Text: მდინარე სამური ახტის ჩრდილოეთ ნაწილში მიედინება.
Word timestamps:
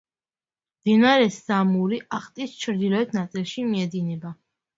მდინარე 0.77 1.27
სამური 1.35 1.99
ახტის 2.21 2.57
ჩრდილოეთ 2.65 3.15
ნაწილში 3.19 3.69
მიედინება. 3.71 4.35